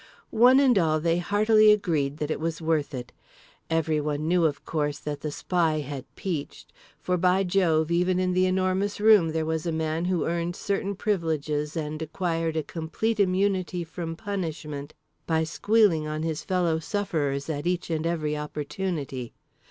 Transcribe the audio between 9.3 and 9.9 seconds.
was a